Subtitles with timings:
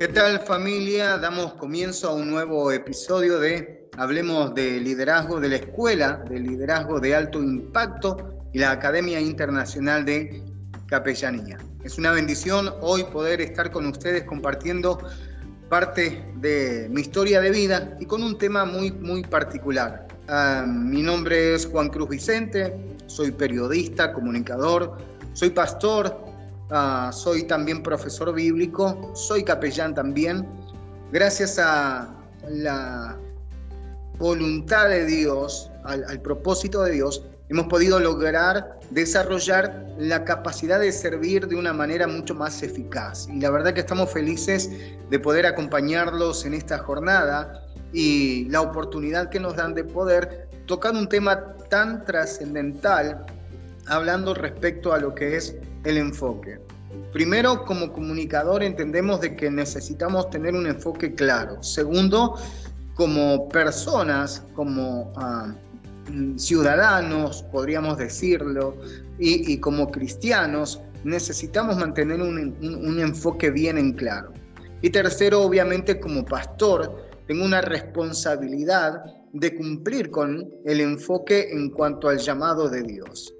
[0.00, 1.18] ¿Qué tal familia?
[1.18, 7.00] Damos comienzo a un nuevo episodio de hablemos de liderazgo de la Escuela de Liderazgo
[7.00, 10.42] de Alto Impacto y la Academia Internacional de
[10.86, 11.58] Capellanía.
[11.82, 14.98] Es una bendición hoy poder estar con ustedes compartiendo
[15.68, 20.06] parte de mi historia de vida y con un tema muy, muy particular.
[20.28, 24.96] Ah, mi nombre es Juan Cruz Vicente, soy periodista, comunicador,
[25.32, 26.24] soy pastor,
[26.70, 30.46] ah, soy también profesor bíblico, soy capellán también.
[31.10, 32.14] Gracias a
[32.48, 33.18] la
[34.18, 41.46] voluntad de Dios, al, propósito de Dios, hemos podido lograr desarrollar la capacidad de servir
[41.46, 43.28] de una manera mucho más eficaz.
[43.28, 44.70] Y la verdad que estamos felices
[45.08, 50.92] de poder acompañarlos en esta jornada y la oportunidad que nos dan de poder tocar
[50.94, 53.24] un tema tan trascendental
[53.86, 56.58] hablando respecto a lo que es el enfoque.
[57.12, 61.62] Primero, como comunicador entendemos de que necesitamos tener un enfoque claro.
[61.62, 62.36] Segundo,
[62.98, 65.54] como personas, como ah,
[66.34, 68.74] ciudadanos, podríamos decirlo,
[69.20, 74.32] y, como cristianos, necesitamos mantener un, enfoque bien en claro.
[74.82, 79.00] Y tercero, obviamente, como pastor, tengo una responsabilidad
[79.32, 83.32] de cumplir con el enfoque en cuanto al llamado de Dios.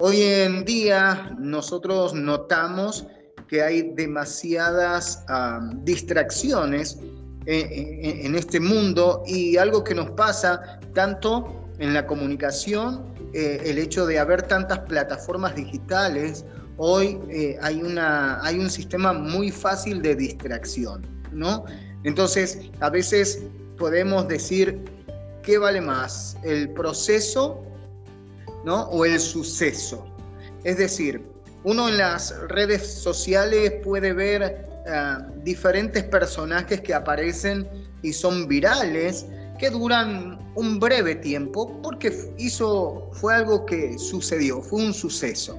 [0.00, 3.06] Hoy en día nosotros notamos
[3.48, 6.98] que hay demasiadas ah, distracciones
[7.46, 14.06] en este mundo y algo que nos pasa tanto en la comunicación, eh, el hecho
[14.06, 16.44] de haber tantas plataformas digitales,
[16.76, 21.64] hoy eh, hay, una, hay un sistema muy fácil de distracción, ¿no?
[22.04, 23.42] Entonces, a veces
[23.76, 24.84] podemos decir,
[25.42, 26.36] ¿qué vale más?
[26.44, 27.64] ¿El proceso,
[28.64, 28.82] ¿no?
[28.84, 30.06] O el suceso.
[30.62, 31.24] Es decir,
[31.64, 37.68] uno en las redes sociales puede ver eh, diferentes personajes que aparecen
[38.02, 39.26] y son virales,
[39.58, 45.58] que duran un breve tiempo, porque hizo, fue algo que sucedió, fue un suceso.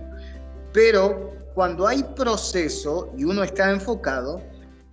[0.74, 4.42] Pero cuando hay proceso y uno está enfocado,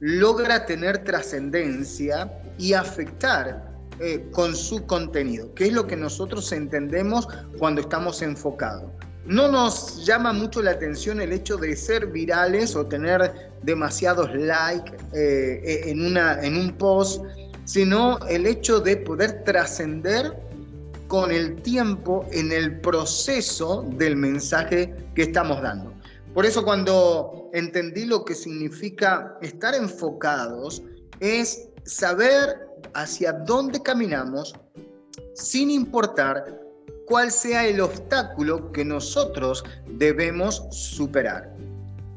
[0.00, 7.28] logra tener trascendencia y afectar eh, con su contenido, que es lo que nosotros entendemos
[7.58, 8.90] cuando estamos enfocados.
[9.26, 14.92] No nos llama mucho la atención el hecho de ser virales o tener demasiados likes
[15.12, 17.24] eh, una, en un post,
[17.64, 20.36] sino el hecho de poder trascender
[21.06, 25.92] con el tiempo en el proceso del mensaje que estamos dando.
[26.34, 30.82] Por eso cuando entendí lo que significa estar enfocados,
[31.20, 34.54] es saber hacia dónde caminamos
[35.34, 36.61] sin importar
[37.06, 41.54] cuál sea el obstáculo que nosotros debemos superar.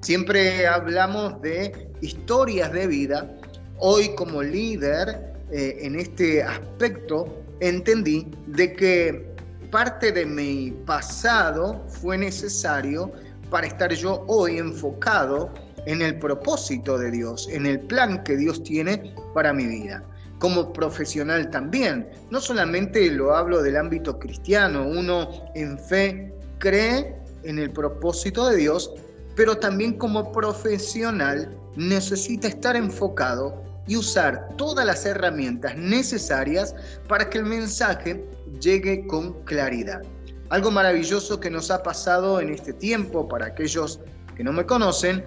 [0.02, 3.30] Siempre hablamos de historias de vida.
[3.78, 7.28] Hoy como líder eh, en este aspecto
[7.60, 9.36] entendí de que
[9.72, 13.12] parte de mi pasado fue necesario
[13.50, 15.52] para estar yo hoy enfocado
[15.86, 20.04] en el propósito de Dios, en el plan que Dios tiene para mi vida
[20.40, 22.10] como profesional también.
[22.30, 28.58] No solamente lo hablo del ámbito cristiano, uno en fe cree en el propósito de
[28.58, 28.92] Dios,
[29.36, 36.74] pero también como profesional necesita estar enfocado y usar todas las herramientas necesarias
[37.08, 38.26] para que el mensaje
[38.60, 40.02] llegue con claridad.
[40.50, 44.00] Algo maravilloso que nos ha pasado en este tiempo, para aquellos
[44.36, 45.24] que no me conocen,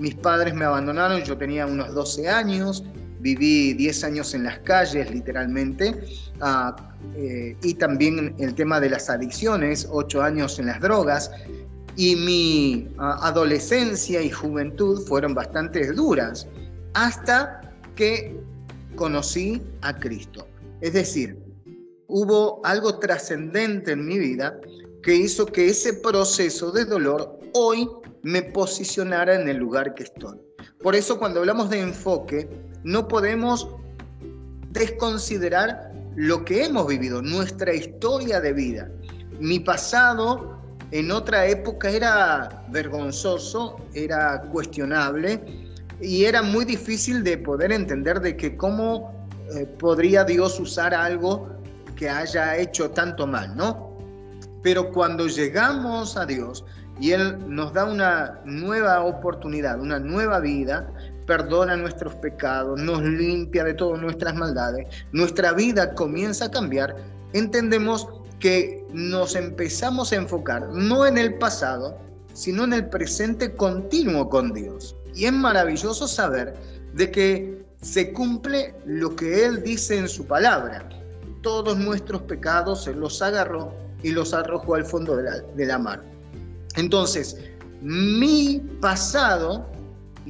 [0.00, 2.84] mis padres me abandonaron, yo tenía unos 12 años,
[3.20, 5.94] viví 10 años en las calles, literalmente,
[6.40, 6.74] ah,
[7.16, 11.30] eh, y también el tema de las adicciones, 8 años en las drogas,
[11.96, 16.46] y mi ah, adolescencia y juventud fueron bastante duras,
[16.94, 17.60] hasta
[17.96, 18.38] que
[18.94, 20.46] conocí a Cristo.
[20.80, 21.38] Es decir,
[22.06, 24.58] hubo algo trascendente en mi vida
[25.02, 27.88] que hizo que ese proceso de dolor hoy
[28.22, 30.38] me posicionara en el lugar que estoy.
[30.82, 32.48] Por eso cuando hablamos de enfoque,
[32.84, 33.68] no podemos
[34.70, 38.88] desconsiderar lo que hemos vivido, nuestra historia de vida.
[39.40, 40.58] Mi pasado
[40.90, 45.40] en otra época era vergonzoso, era cuestionable
[46.00, 49.12] y era muy difícil de poder entender de que cómo
[49.54, 51.48] eh, podría Dios usar algo
[51.96, 53.96] que haya hecho tanto mal, ¿no?
[54.62, 56.64] Pero cuando llegamos a Dios
[57.00, 60.90] y Él nos da una nueva oportunidad, una nueva vida,
[61.28, 66.96] perdona nuestros pecados, nos limpia de todas nuestras maldades, nuestra vida comienza a cambiar,
[67.34, 68.08] entendemos
[68.40, 71.98] que nos empezamos a enfocar no en el pasado,
[72.32, 74.96] sino en el presente continuo con Dios.
[75.14, 76.54] Y es maravilloso saber
[76.94, 80.88] de que se cumple lo que Él dice en su palabra.
[81.42, 85.78] Todos nuestros pecados Él los agarró y los arrojó al fondo de la, de la
[85.78, 86.02] mar.
[86.76, 87.36] Entonces,
[87.82, 89.66] mi pasado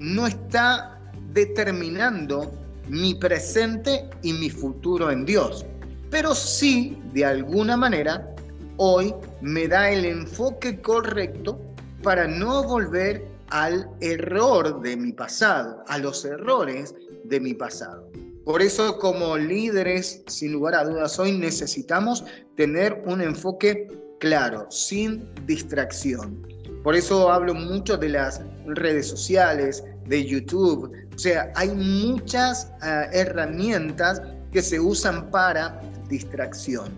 [0.01, 0.99] no está
[1.33, 2.53] determinando
[2.89, 5.65] mi presente y mi futuro en Dios
[6.11, 8.35] pero sí, de alguna manera,
[8.79, 11.61] hoy me da el enfoque correcto
[12.03, 18.11] para no volver al error de mi pasado, a los errores de mi pasado.
[18.45, 22.25] Por eso como líderes, sin lugar a dudas, hoy necesitamos
[22.57, 23.87] tener un enfoque
[24.19, 26.47] claro, sin distracción.
[26.83, 30.93] Por eso hablo mucho de las redes sociales, de YouTube.
[31.15, 34.23] O sea, hay muchas uh, herramientas
[34.53, 36.89] que se usan para distracción.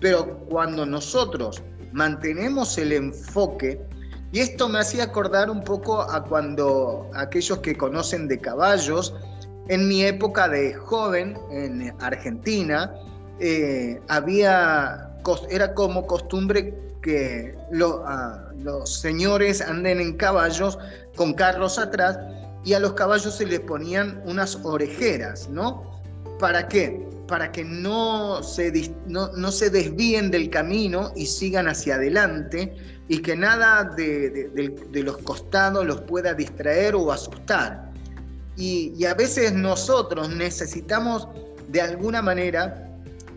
[0.00, 1.62] Pero cuando nosotros
[1.92, 3.80] mantenemos el enfoque,
[4.32, 9.14] y esto me hacía acordar un poco a cuando aquellos que conocen de caballos,
[9.68, 12.92] en mi época de joven en Argentina,
[13.40, 15.10] eh, había,
[15.50, 17.56] era como costumbre que
[18.62, 20.78] los señores anden en caballos
[21.16, 22.18] con carros atrás
[22.64, 26.00] y a los caballos se les ponían unas orejeras, ¿no?
[26.40, 27.00] ¿Para qué?
[27.28, 32.76] Para que no se, no, se desvíen del camino y sigan hacia adelante
[33.08, 34.50] y que nada de,
[34.92, 37.92] los costados los pueda distraer o asustar.
[38.56, 41.28] Y, a veces nosotros necesitamos
[41.68, 42.90] de alguna manera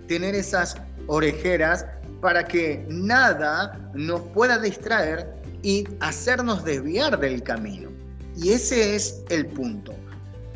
[0.07, 0.75] tener esas
[1.07, 1.85] orejeras
[2.21, 5.27] para que nada nos pueda distraer
[5.61, 7.89] y hacernos desviar del camino.
[8.35, 9.93] Y ese es el punto.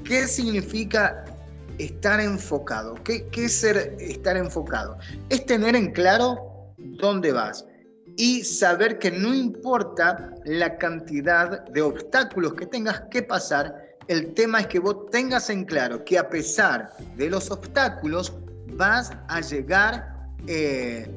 [0.03, 1.23] ¿Qué significa
[1.77, 2.95] estar enfocado.
[3.03, 4.97] ¿Qué, es ser estar enfocado?
[5.29, 7.65] Es tener en claro dónde vas
[8.15, 13.75] y saber que no importa la cantidad de obstáculos que tengas que pasar,
[14.07, 18.33] el tema es que vos tengas en claro que a pesar de los obstáculos
[18.75, 21.09] vas a llegar eh,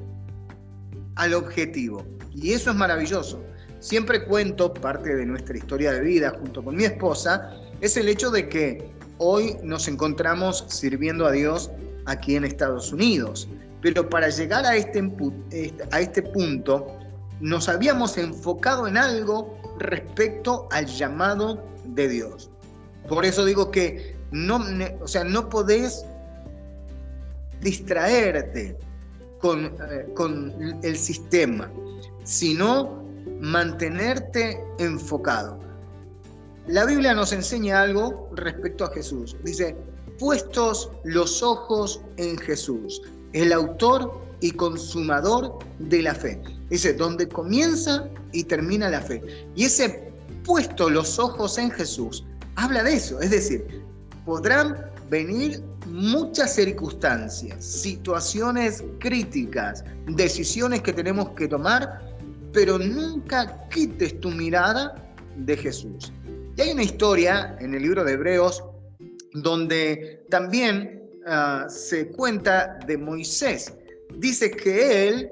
[1.16, 2.04] al objetivo.
[2.34, 3.42] Y eso es maravilloso.
[3.80, 8.30] Siempre cuento parte de nuestra historia de vida junto con mi esposa, es el hecho
[8.30, 11.70] de que Hoy nos encontramos sirviendo a Dios
[12.04, 13.48] aquí en Estados Unidos,
[13.80, 15.10] pero para llegar a este,
[15.90, 16.86] a este punto
[17.40, 22.50] nos habíamos enfocado en algo respecto al llamado de Dios.
[23.08, 24.62] Por eso digo que no,
[25.00, 26.04] o sea, no podés
[27.62, 28.76] distraerte
[29.40, 29.72] con,
[30.14, 31.70] con el sistema,
[32.24, 33.02] sino
[33.40, 35.58] mantenerte enfocado.
[36.66, 39.36] La Biblia nos enseña algo respecto a Jesús.
[39.44, 39.76] Dice,
[40.18, 43.02] puestos los ojos en Jesús,
[43.32, 46.40] el autor y consumador de la fe.
[46.68, 49.22] Dice, donde comienza y termina la fe.
[49.54, 50.12] Y ese
[50.44, 52.24] puesto los ojos en Jesús
[52.56, 53.20] habla de eso.
[53.20, 53.84] Es decir,
[54.24, 62.00] podrán venir muchas circunstancias, situaciones críticas, decisiones que tenemos que tomar,
[62.52, 64.94] pero nunca quites tu mirada
[65.36, 66.12] de Jesús.
[66.56, 68.64] Y hay una historia en el libro de Hebreos
[69.34, 73.74] donde también ah, se cuenta de Moisés.
[74.18, 75.30] Dice que él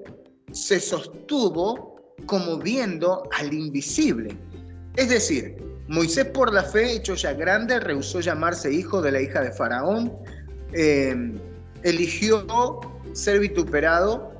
[0.52, 4.36] se sostuvo como viendo al invisible.
[4.96, 5.56] Es decir,
[5.88, 10.12] Moisés por la fe, hecho ya grande, rehusó llamarse hijo de la hija de Faraón,
[10.72, 11.38] em,
[11.82, 12.44] eligió
[13.12, 14.32] ser vituperado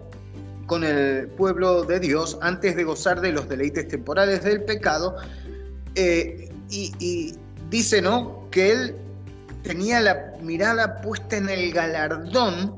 [0.67, 5.17] con el pueblo de Dios antes de gozar de los deleites temporales del pecado,
[5.95, 7.35] eh, y,
[7.71, 8.49] dice, ¿no?
[8.51, 8.97] Que él
[9.63, 12.75] tenía la mirada puesta en el galardón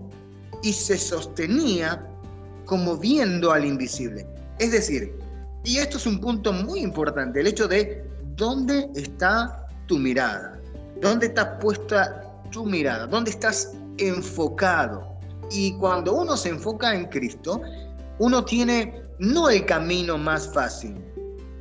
[0.63, 2.07] y se sostenía
[2.67, 4.27] como viendo al invisible.
[4.59, 5.15] Es decir,
[5.65, 8.05] y esto es un punto muy importante, el hecho de
[8.37, 10.59] dónde está tu mirada,
[11.01, 15.07] dónde está puesta tu mirada, dónde estás enfocado.
[15.51, 17.61] Y cuando uno se enfoca en Cristo,
[18.19, 20.97] uno tiene no el camino más fácil.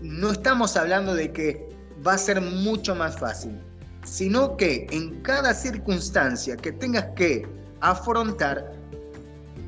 [0.01, 1.67] No estamos hablando de que
[2.05, 3.59] va a ser mucho más fácil,
[4.03, 7.47] sino que en cada circunstancia que tengas que
[7.81, 8.73] afrontar,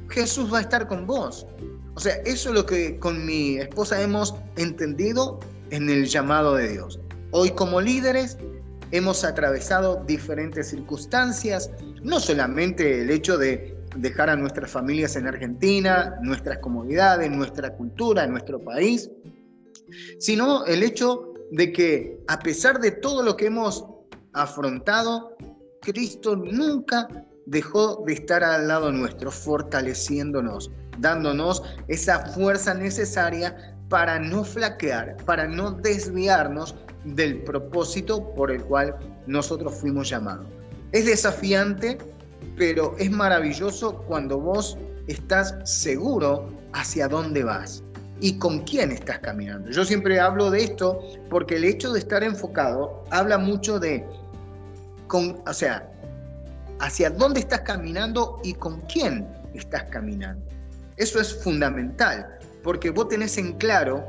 [0.09, 1.45] Jesús va a estar con vos.
[1.95, 5.39] O sea, eso es lo que con mi esposa hemos entendido
[5.71, 6.99] en el llamado de Dios.
[7.31, 8.37] Hoy como líderes
[8.91, 11.71] hemos atravesado diferentes circunstancias,
[12.03, 18.27] no solamente el hecho de dejar a nuestras familias en Argentina, nuestras comunidades, nuestra cultura,
[18.27, 19.09] nuestro país,
[20.19, 23.85] sino el hecho de que a pesar de todo lo que hemos
[24.33, 25.35] afrontado,
[25.81, 27.07] Cristo nunca
[27.45, 35.47] dejó de estar al lado nuestro, fortaleciéndonos, dándonos esa fuerza necesaria para no flaquear, para
[35.47, 36.75] no desviarnos
[37.05, 38.95] del propósito por el cual
[39.27, 40.45] nosotros fuimos llamados.
[40.91, 41.97] Es desafiante,
[42.57, 44.77] pero es maravilloso cuando vos
[45.07, 47.83] estás seguro hacia dónde vas
[48.19, 49.69] y con quién estás caminando.
[49.69, 50.99] Yo siempre hablo de esto
[51.29, 54.05] porque el hecho de estar enfocado habla mucho de,
[55.11, 55.89] o sea,
[56.79, 60.45] hacia dónde estás caminando y con quién estás caminando.
[60.97, 64.03] Eso es fundamental, porque vos tenés en claro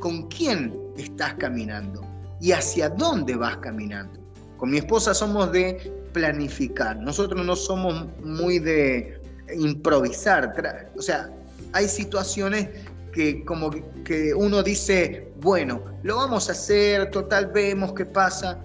[0.00, 2.02] con quién estás caminando
[2.40, 4.18] y hacia dónde vas caminando.
[4.56, 9.20] Con mi esposa somos de planificar, nosotros no somos muy de
[9.54, 10.52] improvisar,
[10.96, 11.30] o sea,
[11.72, 12.68] hay situaciones
[13.12, 13.70] que como
[14.04, 18.58] que uno dice, bueno, lo vamos a hacer, total vemos qué pasa.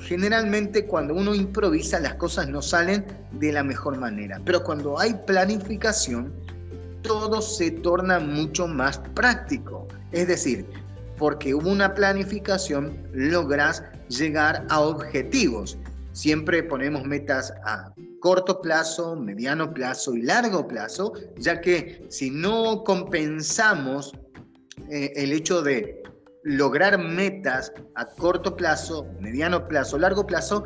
[0.00, 5.14] Generalmente cuando uno improvisa las cosas no salen de la mejor manera, pero cuando hay
[5.26, 6.32] planificación,
[7.06, 9.86] todo se torna mucho más práctico.
[10.12, 10.66] Es decir,
[11.18, 15.78] porque hubo una planificación, logras llegar a objetivos.
[16.12, 22.82] Siempre ponemos metas a corto plazo, mediano plazo y largo plazo, ya que si no
[22.84, 24.12] compensamos
[24.90, 26.02] eh, el hecho de
[26.42, 30.64] lograr metas a corto plazo, mediano plazo, largo plazo,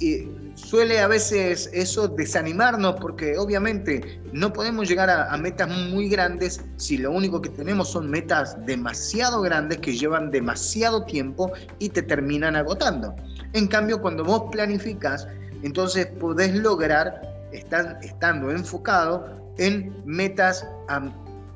[0.00, 6.60] y suele a veces eso desanimarnos porque obviamente no podemos llegar a, metas muy grandes
[6.76, 11.50] si lo único que tenemos son metas demasiado grandes que llevan demasiado tiempo
[11.80, 13.14] y te terminan agotando.
[13.54, 15.26] En cambio, cuando vos planificas,
[15.62, 21.10] entonces podés lograr, estando enfocado en metas a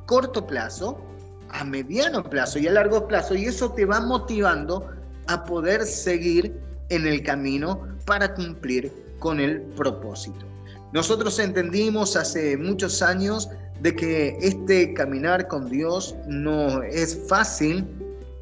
[0.06, 1.00] corto plazo,
[1.50, 4.88] a mediano plazo y a largo plazo, y eso te va motivando
[5.28, 6.60] a poder seguir
[6.92, 10.46] en el camino para cumplir con el propósito.
[10.92, 13.48] Nosotros entendimos hace muchos años
[13.80, 17.86] de que este caminar con Dios no es fácil,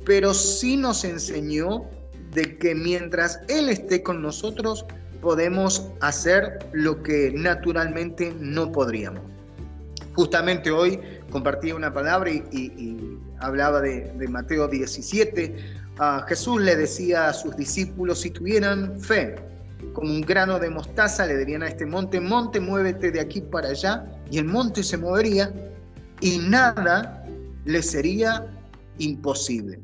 [0.04, 1.85] pero sí nos enseñó
[2.33, 4.85] de que mientras Él esté con nosotros,
[5.21, 9.23] podemos hacer lo que naturalmente no podríamos.
[10.14, 10.99] Justamente hoy
[11.30, 15.57] compartí una palabra y, hablaba de, Mateo 17.
[15.99, 19.37] A Jesús le decía a sus discípulos, si tuvieran fe,
[19.92, 23.68] como un grano de mostaza, le dirían a este monte, monte, muévete de aquí para
[23.68, 25.52] allá, y el monte se movería
[26.20, 27.25] y nada
[27.64, 28.47] le sería
[28.99, 29.80] imposible.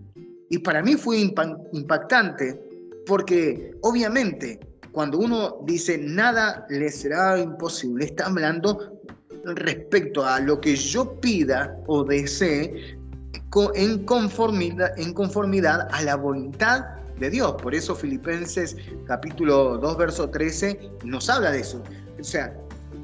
[0.51, 2.61] Y para mí fue impactante
[3.07, 4.61] porque obviamente
[4.93, 9.01] cuando uno dice nada le será imposible, está hablando
[9.45, 12.99] respecto a lo que yo pida o desee
[13.75, 16.85] en conformidad, en conformidad a la voluntad
[17.19, 17.55] de Dios.
[17.63, 18.77] Por eso Filipenses
[19.07, 21.83] capítulo 2, verso 13 nos habla de eso.
[22.21, 22.55] O sea,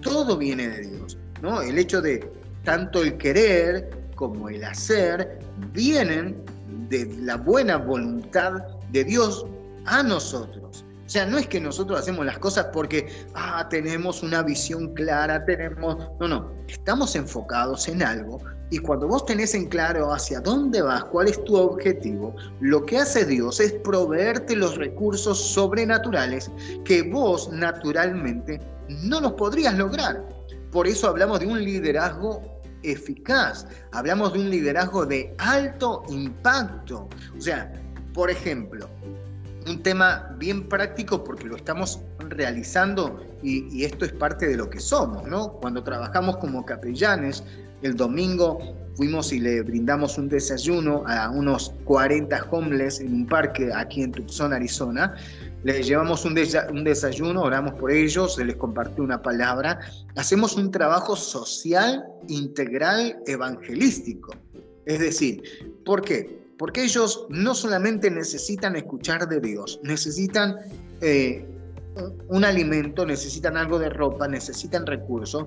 [0.03, 1.19] todo viene de Dios.
[1.41, 1.63] ¿no?
[1.63, 2.31] El hecho de
[2.65, 5.39] tanto el querer como el hacer
[5.73, 6.45] vienen
[6.89, 9.47] de la buena voluntad de Dios
[9.87, 10.85] a nosotros.
[11.07, 15.45] O sea, no es que nosotros hacemos las cosas porque ah, tenemos una visión clara,
[15.45, 15.97] tenemos...
[16.21, 18.41] No, no, estamos enfocados en algo
[18.73, 22.97] y cuando vos tenés en claro hacia dónde vas, cuál es tu objetivo, lo que
[22.97, 26.51] hace Dios es proveerte los recursos sobrenaturales
[26.83, 30.27] que vos naturalmente no los podrías lograr.
[30.71, 32.41] Por eso hablamos de un liderazgo
[32.83, 37.11] eficaz, hablamos de un liderazgo de alto impacto.
[37.37, 37.71] O sea,
[38.15, 38.89] por ejemplo,
[39.67, 44.71] un tema bien práctico porque lo estamos realizando y, y, esto es parte de lo
[44.71, 45.53] que somos, ¿no?
[45.61, 47.45] Cuando trabajamos como capellanes,
[47.83, 48.59] el domingo
[48.95, 54.13] fuimos y le brindamos un desayuno a unos 40 homeless en un parque aquí en
[54.13, 55.15] Tucson, Arizona.
[55.65, 59.81] Les llevamos un, desayuno, oramos por ellos, les compartió una palabra.
[60.17, 64.35] Hacemos un trabajo social, integral, evangelístico.
[64.87, 65.43] Es decir,
[65.85, 66.43] ¿por qué?
[66.59, 70.57] Porque ellos no solamente necesitan escuchar de Dios, necesitan
[71.01, 71.47] eh,
[72.29, 75.47] un alimento, necesitan algo de ropa, necesitan recursos,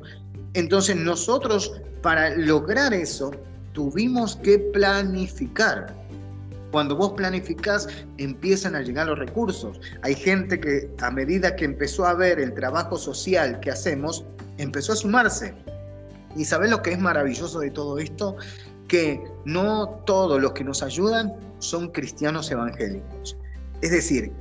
[0.56, 3.32] entonces nosotros para lograr eso
[3.74, 5.94] tuvimos que planificar.
[6.72, 9.80] Cuando vos planificás, empiezan a llegar los recursos.
[10.02, 14.26] Hay gente que a medida que empezó a ver el trabajo social que hacemos,
[14.58, 15.54] empezó a sumarse.
[16.36, 18.36] ¿Y sabés lo que es maravilloso de todo esto?
[18.88, 23.38] Que no todos los que nos ayudan son cristianos evangélicos.
[23.82, 24.32] Es decir,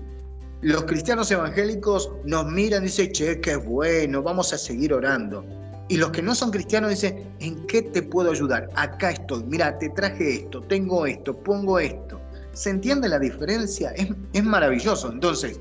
[0.61, 5.45] los cristianos evangélicos nos miran y dicen, che, qué bueno, vamos a seguir orando.
[5.89, 8.69] Y los que no son cristianos dicen, ¿en qué te puedo ayudar?
[8.75, 12.21] Acá estoy, mira, te traje esto, tengo esto, pongo esto.
[12.53, 13.91] ¿Se entiende la diferencia?
[13.91, 15.13] Es, es maravilloso.
[15.13, 15.61] Entonces,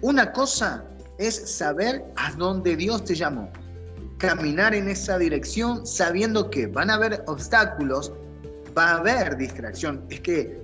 [0.00, 0.84] una cosa
[1.18, 3.50] es saber a dónde Dios te llamó.
[4.18, 8.12] Caminar en esa dirección sabiendo que van a haber obstáculos,
[8.76, 10.04] va a haber distracción.
[10.10, 10.62] Es que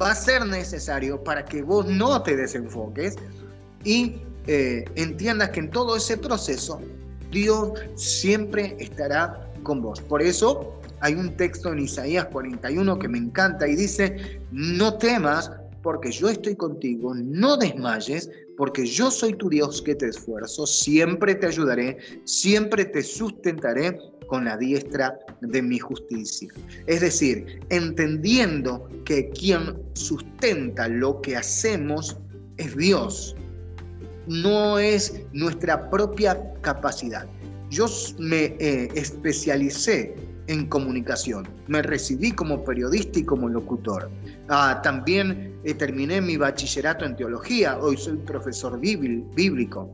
[0.00, 3.16] va a ser necesario para que vos no te desenfoques
[3.84, 6.80] y eh, entiendas que en todo ese proceso
[7.30, 10.00] Dios siempre estará con vos.
[10.00, 15.50] Por eso hay un texto en Isaías 41 que me encanta y dice, no temas
[15.82, 21.34] porque yo estoy contigo, no desmayes, porque yo soy tu Dios que te esfuerzo, siempre
[21.34, 26.48] te ayudaré, siempre te sustentaré con la diestra de mi justicia.
[26.86, 32.18] Es decir, entendiendo que quien sustenta lo que hacemos
[32.58, 33.36] es Dios,
[34.28, 37.26] no es nuestra propia capacidad.
[37.70, 37.86] Yo
[38.18, 40.14] me eh, especialicé
[40.46, 44.10] en comunicación, me recibí como periodista y como locutor.
[44.48, 49.90] Ah, también eh, terminé mi bachillerato en teología, hoy soy profesor bíblico,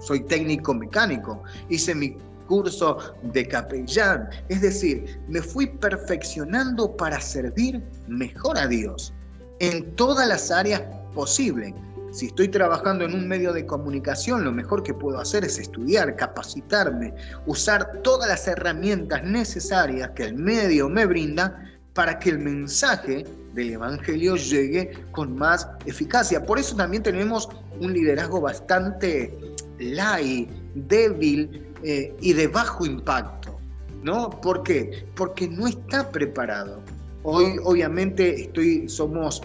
[0.00, 2.16] soy técnico mecánico, hice mi
[2.48, 2.98] curso
[3.32, 9.14] de capellán, es decir, me fui perfeccionando para servir mejor a Dios
[9.60, 10.82] en todas las áreas
[11.14, 11.72] posibles.
[12.14, 16.14] Si estoy trabajando en un medio de comunicación, lo mejor que puedo hacer es estudiar,
[16.14, 17.12] capacitarme,
[17.44, 21.60] usar todas las herramientas necesarias que el medio me brinda
[21.92, 23.24] para que el mensaje
[23.54, 26.46] del Evangelio llegue con más eficacia.
[26.46, 27.48] Por eso también tenemos
[27.80, 29.36] un liderazgo bastante
[29.80, 33.58] light, débil eh, y de bajo impacto.
[34.04, 34.30] ¿No?
[34.30, 35.04] ¿Por qué?
[35.16, 36.80] Porque no está preparado.
[37.24, 39.42] Hoy obviamente estoy, somos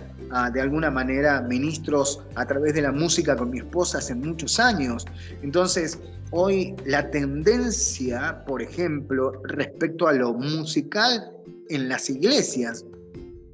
[0.53, 5.05] de alguna manera ministros a través de la música con mi esposa hace muchos años.
[5.41, 5.99] Entonces,
[6.31, 11.31] hoy la tendencia, por ejemplo, respecto a lo musical
[11.69, 12.85] en las iglesias,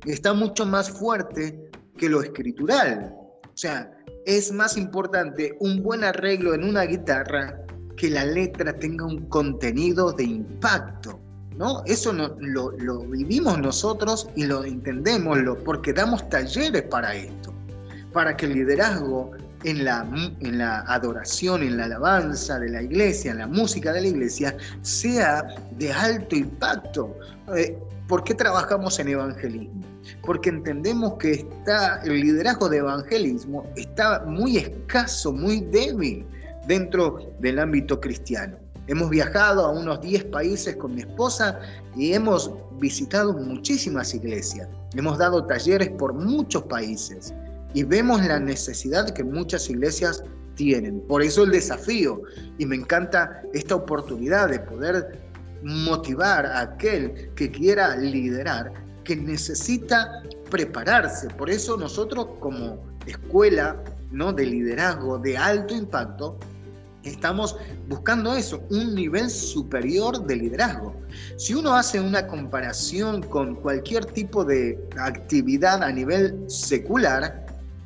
[0.06, 3.16] está mucho más fuerte que lo escritural.
[3.44, 3.92] O sea,
[4.26, 7.62] es más importante un buen arreglo en una guitarra
[7.96, 11.20] que la letra tenga un contenido de impacto.
[11.58, 11.84] ¿No?
[11.86, 17.54] Eso lo, vivimos nosotros y lo entendemos porque damos talleres para esto,
[18.12, 19.32] para que el liderazgo
[19.64, 20.08] en la,
[20.42, 24.56] en la adoración, en la alabanza de la iglesia, en la música de la iglesia,
[24.82, 25.44] sea
[25.78, 27.18] de alto impacto.
[27.56, 29.82] Eh, ¿Por qué trabajamos en evangelismo?
[30.24, 36.24] Porque entendemos que está, el liderazgo de evangelismo está muy escaso, muy débil
[36.68, 38.58] dentro del ámbito cristiano.
[38.88, 41.60] Hemos viajado a unos 10 países con mi esposa
[41.96, 44.68] y hemos visitado muchísimas iglesias.
[44.96, 47.34] Hemos dado talleres por muchos países
[47.74, 50.24] y vemos la necesidad que muchas iglesias
[50.56, 51.02] tienen.
[51.08, 52.22] Por eso el desafío
[52.58, 55.20] y me encanta esta oportunidad de poder
[55.64, 58.72] motivar a aquel que quiera liderar,
[59.04, 61.28] que necesita prepararse.
[61.30, 64.32] Por eso nosotros como escuela ¿no?
[64.32, 66.38] de liderazgo de alto impacto,
[67.10, 67.56] estamos
[67.88, 70.94] buscando eso, un nivel superior de liderazgo.
[71.38, 77.46] Si uno hace una comparación con cualquier tipo de actividad a nivel secular,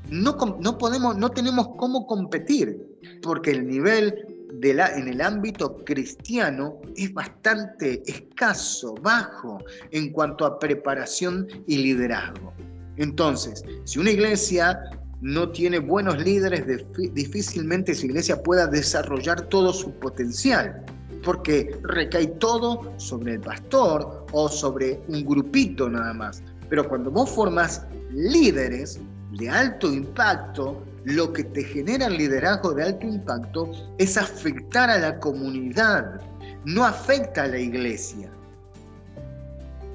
[0.10, 2.78] no, no podemos, no tenemos cómo competir,
[3.22, 9.60] porque el nivel de la, en el ámbito cristiano es bastante escaso, bajo
[9.92, 12.54] en cuanto a preparación y liderazgo.
[12.98, 14.80] Entonces, si una iglesia
[15.22, 16.66] no tiene buenos líderes,
[17.14, 20.86] difícilmente esa iglesia pueda desarrollar todo su potencial,
[21.24, 26.42] porque recae todo sobre el pastor o sobre un grupito nada más.
[26.70, 29.00] Pero cuando vos formas líderes
[29.38, 35.00] de alto impacto, lo que te genera el liderazgo de alto impacto es afectar a
[35.00, 36.22] la comunidad,
[36.66, 38.30] no afecta a la iglesia.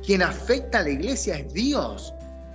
[0.05, 2.14] Quien afecta a la iglesia es Dios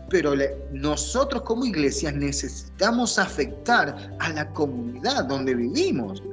[0.09, 0.33] pero
[0.71, 6.23] nosotros como iglesias necesitamos afectar a la comunidad donde vivimos.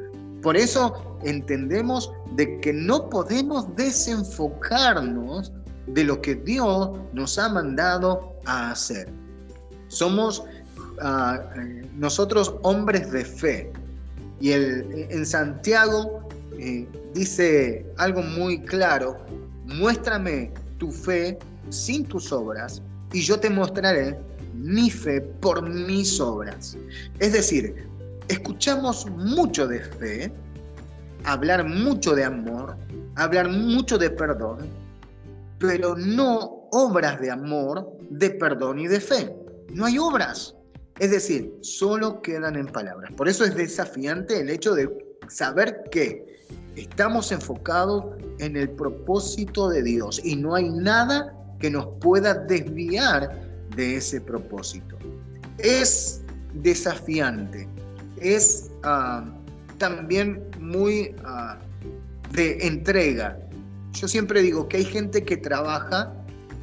[0.43, 5.53] Por eso entendemos de que no podemos desenfocarnos
[5.89, 9.09] de lo que Dios nos ha mandado a hacer.
[9.89, 10.43] Somos
[11.01, 11.41] ah,
[11.97, 13.73] nosotros hombres de fe.
[14.41, 19.17] Y el, en Santiago eh, dice algo muy claro,
[19.65, 21.39] muéstrame tu fe
[21.71, 22.83] sin tus obras
[23.13, 24.19] y yo te mostraré
[24.55, 26.77] mi fe por mis obras.
[27.19, 27.87] Es decir,
[28.29, 30.33] escuchamos mucho de fe,
[31.25, 32.77] hablar mucho de amor,
[33.17, 34.59] hablar mucho de perdón,
[35.59, 39.35] pero no obras de amor, de perdón y de fe.
[39.73, 40.55] No hay obras.
[40.99, 43.13] Es decir, solo quedan en palabras.
[43.17, 44.89] Por eso es desafiante el hecho de
[45.29, 46.25] saber que
[46.77, 48.05] estamos enfocados
[48.39, 53.41] en el propósito de Dios y no hay nada que nos pueda desviar
[53.75, 54.97] de ese propósito.
[55.59, 56.23] Es
[56.55, 57.69] desafiante,
[58.21, 59.25] es ah,
[59.79, 61.59] también muy ah,
[62.33, 63.39] de entrega.
[63.93, 66.13] Yo siempre digo que hay gente que trabaja,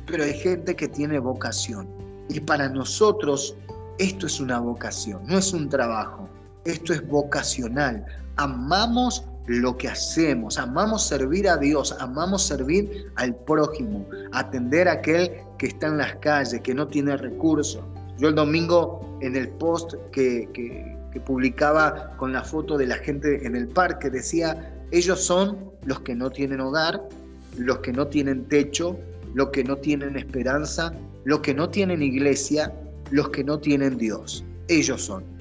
[0.06, 1.88] pero hay gente que tiene vocación.
[2.30, 3.56] Y para nosotros
[4.00, 6.28] esto es una vocación, no es un trabajo,
[6.66, 8.06] esto es vocacional.
[8.38, 15.32] Amamos lo que hacemos, amamos servir a Dios, amamos servir al prójimo, atender a aquel
[15.58, 17.84] que está en las calles, que no tiene recursos.
[18.18, 20.94] Yo el domingo en el post que, que,
[21.26, 26.16] publicaba con la foto de la gente en el parque decía, ellos son los que
[26.16, 27.08] no tienen hogar,
[27.56, 28.98] los que no tienen techo,
[29.36, 30.92] los que no tienen esperanza,
[31.24, 32.74] los que no tienen iglesia,
[33.12, 34.44] los que no tienen Dios.
[34.68, 35.33] Ellos son.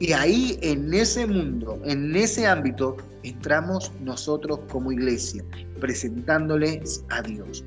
[0.00, 5.44] Y ahí, en ese mundo, en ese ámbito, entramos nosotros como iglesia,
[5.78, 7.62] presentándoles a Dios.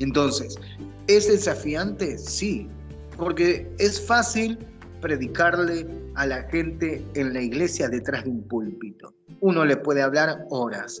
[0.00, 0.56] Entonces,
[1.06, 2.18] ¿es desafiante?
[2.18, 2.68] Sí,
[3.16, 4.58] porque es fácil
[5.00, 9.14] predicarle a la gente en la iglesia detrás de un púlpito.
[9.40, 11.00] Uno le puede hablar horas.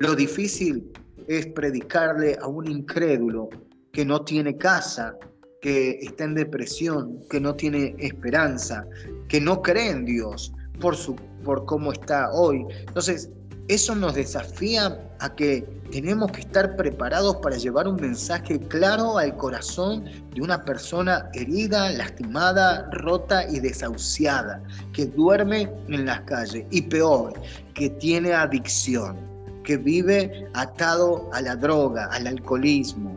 [0.00, 0.92] Lo difícil
[1.26, 3.48] es predicarle a un incrédulo
[3.92, 5.16] que no tiene casa,
[5.62, 8.84] que está en depresión, que no tiene esperanza,
[9.28, 12.66] que no cree en Dios por, su, por cómo está hoy.
[12.80, 13.30] Entonces,
[13.68, 19.36] eso nos desafía a que tenemos que estar preparados para llevar un mensaje claro al
[19.36, 24.60] corazón de una persona herida, lastimada, rota y desahuciada,
[24.92, 27.34] que duerme en las calles y peor,
[27.74, 29.16] que tiene adicción,
[29.62, 33.16] que vive atado a la droga, al alcoholismo.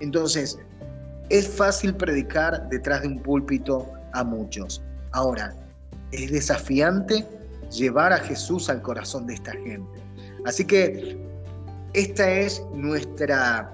[0.00, 0.58] Entonces,
[1.28, 4.82] es fácil predicar detrás de un púlpito a muchos.
[5.12, 5.54] Ahora,
[6.12, 7.26] es desafiante
[7.70, 10.00] llevar a Jesús al corazón de esta gente.
[10.44, 11.18] Así que
[11.94, 13.72] esta es nuestra,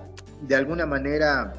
[0.49, 1.53] de alguna manera,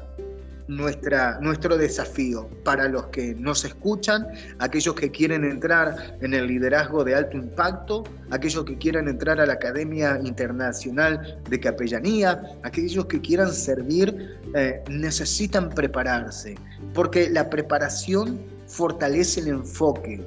[0.68, 4.26] nuestra, nuestro desafío para los que nos escuchan,
[4.58, 9.46] aquellos que quieren entrar en el liderazgo de alto impacto, aquellos que quieran entrar a
[9.46, 16.54] la Academia Internacional de Capellanía, aquellos que quieran servir, eh, necesitan prepararse,
[16.94, 20.24] porque la preparación fortalece el enfoque.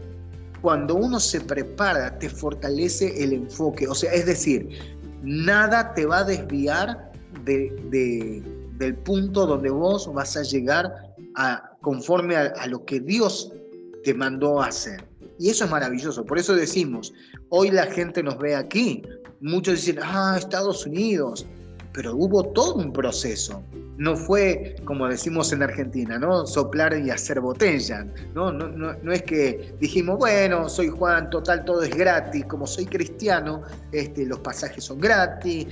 [0.61, 3.87] Cuando uno se prepara, te fortalece el enfoque.
[3.87, 4.69] O sea, es decir,
[5.23, 7.11] nada te va a desviar
[7.45, 8.43] de
[8.77, 10.93] del punto donde vos vas a llegar
[11.81, 13.51] conforme a, lo que Dios
[14.03, 15.07] te mandó hacer.
[15.39, 16.25] Y eso es maravilloso.
[16.25, 17.13] Por eso decimos,
[17.49, 19.03] hoy la gente nos ve aquí.
[19.39, 21.45] Muchos dicen, ah, Estados Unidos
[21.97, 23.63] pero hubo todo un proceso.
[23.97, 26.45] No fue, como decimos en Argentina, ¿no?
[26.45, 28.05] Soplar y hacer botella.
[28.35, 28.51] ¿no?
[28.51, 32.45] No, no, es que dijimos, bueno, soy Juan, total, todo es gratis.
[32.45, 35.65] Como soy cristiano, este, los pasajes son gratis,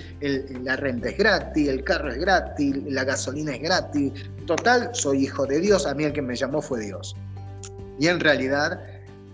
[0.64, 4.12] la renta es gratis, el carro es gratis, la gasolina es gratis.
[4.48, 7.16] Total, soy hijo de Dios, a mí el que me llamó fue Dios.
[8.00, 8.82] Y en realidad,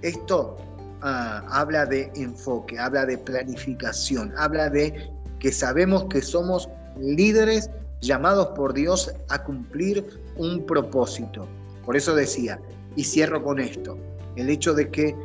[0.01, 0.57] esto
[1.03, 5.09] ah, habla de enfoque, habla de planificación, habla de
[5.41, 7.69] que sabemos que somos líderes
[8.01, 10.05] llamados por Dios a cumplir
[10.37, 11.47] un propósito.
[11.85, 12.59] Por eso decía,
[12.95, 13.97] y cierro con esto,
[14.35, 15.15] el hecho de que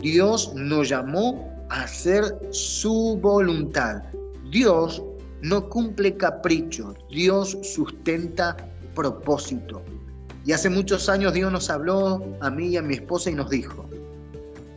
[0.00, 4.02] Dios nos llamó a hacer su voluntad.
[4.50, 5.02] Dios
[5.42, 8.56] no cumple caprichos, Dios sustenta
[8.94, 9.82] propósito.
[10.44, 13.50] Y hace muchos años Dios nos habló a mí y a mi esposa y nos
[13.50, 13.88] dijo,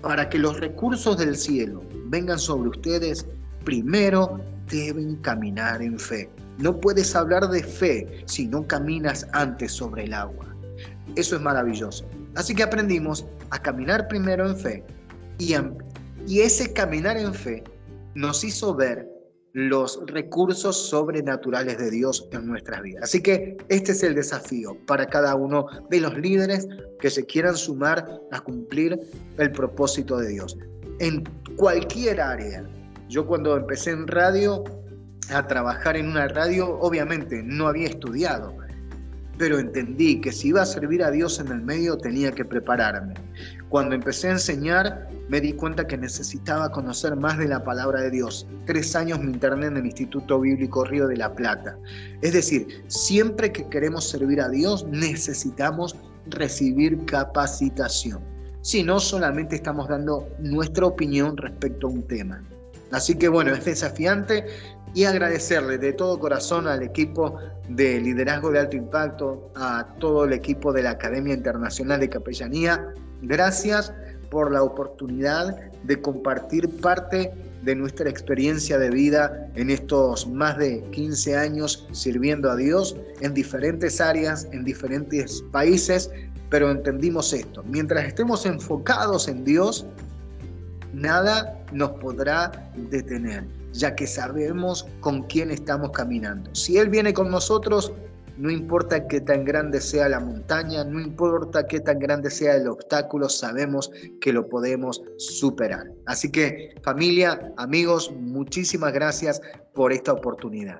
[0.02, 3.26] para que los recursos del cielo vengan sobre ustedes,
[3.63, 4.39] primero
[4.73, 6.29] deben caminar en fe.
[6.57, 10.45] No puedes hablar de fe si no caminas antes sobre el agua.
[11.15, 12.05] Eso es maravilloso.
[12.36, 14.83] Así que aprendimos a caminar primero en fe
[15.38, 15.53] y,
[16.39, 17.63] ese caminar en fe
[18.15, 19.07] nos hizo ver
[19.53, 23.03] los recursos sobrenaturales de Dios en nuestras vidas.
[23.03, 26.67] Así que este es el desafío para cada uno de los líderes
[26.99, 28.99] que se quieran sumar a cumplir
[29.38, 30.57] el propósito de Dios.
[30.99, 31.23] En
[31.57, 32.65] cualquier área,
[33.13, 34.63] yo cuando empecé en radio,
[35.30, 38.58] a trabajar en una radio, obviamente no había estudiado.
[39.38, 43.15] pero entendí que si iba a servir a Dios en el medio tenía que prepararme.
[43.69, 48.12] Cuando empecé a enseñar me di cuenta que necesitaba conocer más de la palabra de
[48.12, 48.47] Dios.
[48.65, 51.78] Tres años me interné en el Instituto Bíblico Río de la Plata.
[52.21, 55.95] Es decir, siempre que queremos servir a Dios necesitamos
[56.28, 58.21] recibir capacitación.
[58.62, 62.43] Si no, solamente estamos dando nuestra opinión respecto a un tema.
[62.93, 64.45] Así que bueno, es desafiante
[64.93, 70.34] y agradecerle de todo corazón al equipo de liderazgo de alto impacto, a todo el
[70.34, 72.93] equipo de la Academia Internacional de Capellanía.
[73.23, 73.91] Gracias
[74.29, 77.32] por la oportunidad de compartir parte
[77.63, 83.34] de nuestra experiencia de vida en estos más de 15 años sirviendo a Dios en
[83.34, 86.12] diferentes áreas, en diferentes países,
[86.49, 89.88] pero entendimos esto, mientras estemos enfocados en Dios,
[90.93, 92.51] nada nos podrá
[92.89, 96.53] detener, ya que sabemos con quién estamos caminando.
[96.53, 97.91] Si Él viene con nosotros,
[98.38, 102.67] no importa qué tan grande sea la montaña, no importa qué tan grande sea el
[102.67, 105.91] obstáculo, sabemos que lo podemos superar.
[106.06, 109.41] Así que familia, amigos, muchísimas gracias
[109.73, 110.79] por esta oportunidad.